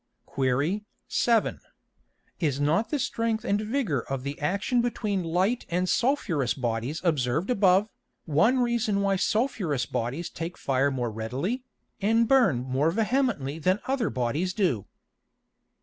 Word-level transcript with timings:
Qu. 0.25 0.81
7. 1.07 1.59
Is 2.39 2.59
not 2.59 2.89
the 2.89 2.97
strength 2.97 3.45
and 3.45 3.61
vigor 3.61 4.01
of 4.01 4.23
the 4.23 4.39
action 4.41 4.81
between 4.81 5.21
Light 5.23 5.63
and 5.69 5.87
sulphureous 5.87 6.55
Bodies 6.55 7.01
observed 7.03 7.51
above, 7.51 7.87
one 8.25 8.57
reason 8.61 9.01
why 9.01 9.15
sulphureous 9.15 9.85
Bodies 9.85 10.31
take 10.31 10.57
fire 10.57 10.89
more 10.89 11.11
readily, 11.11 11.61
and 12.01 12.27
burn 12.27 12.63
more 12.63 12.89
vehemently 12.89 13.59
than 13.59 13.79
other 13.85 14.09
Bodies 14.09 14.55
do? 14.55 14.87